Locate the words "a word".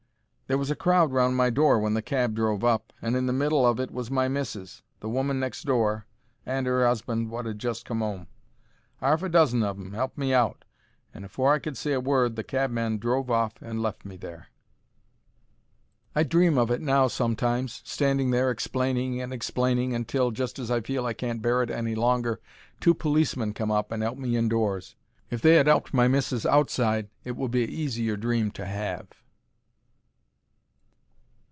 11.93-12.35